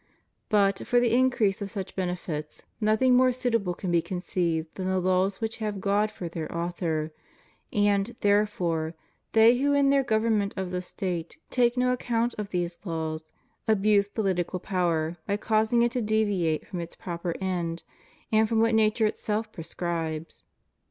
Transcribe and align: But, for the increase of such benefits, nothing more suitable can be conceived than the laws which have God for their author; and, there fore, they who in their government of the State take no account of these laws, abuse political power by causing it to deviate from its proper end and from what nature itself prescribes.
But, 0.49 0.87
for 0.87 0.99
the 0.99 1.13
increase 1.13 1.61
of 1.61 1.69
such 1.69 1.95
benefits, 1.95 2.63
nothing 2.79 3.13
more 3.15 3.31
suitable 3.31 3.75
can 3.75 3.91
be 3.91 4.01
conceived 4.01 4.73
than 4.73 4.87
the 4.87 4.99
laws 4.99 5.39
which 5.39 5.57
have 5.57 5.79
God 5.79 6.09
for 6.09 6.27
their 6.27 6.51
author; 6.51 7.11
and, 7.71 8.15
there 8.21 8.47
fore, 8.47 8.95
they 9.33 9.55
who 9.59 9.73
in 9.75 9.91
their 9.91 10.01
government 10.01 10.55
of 10.57 10.71
the 10.71 10.81
State 10.81 11.37
take 11.51 11.77
no 11.77 11.91
account 11.93 12.33
of 12.39 12.49
these 12.49 12.79
laws, 12.83 13.31
abuse 13.67 14.07
political 14.09 14.59
power 14.59 15.17
by 15.27 15.37
causing 15.37 15.83
it 15.83 15.91
to 15.91 16.01
deviate 16.01 16.65
from 16.65 16.79
its 16.79 16.95
proper 16.95 17.35
end 17.39 17.83
and 18.31 18.49
from 18.49 18.59
what 18.59 18.73
nature 18.73 19.05
itself 19.05 19.51
prescribes. 19.51 20.41